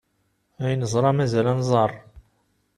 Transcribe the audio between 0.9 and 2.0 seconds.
mazal ad nẓer!